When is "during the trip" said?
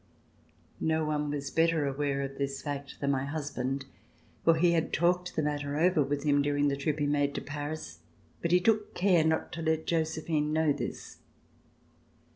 6.41-6.97